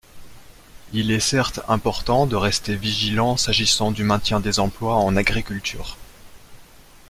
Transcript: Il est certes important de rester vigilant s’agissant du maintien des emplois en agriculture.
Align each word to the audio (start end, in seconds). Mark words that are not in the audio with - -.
Il 0.93 1.11
est 1.11 1.19
certes 1.19 1.59
important 1.67 2.25
de 2.25 2.35
rester 2.35 2.75
vigilant 2.75 3.37
s’agissant 3.37 3.91
du 3.91 4.03
maintien 4.03 4.39
des 4.39 4.57
emplois 4.59 4.95
en 4.95 5.15
agriculture. 5.15 5.95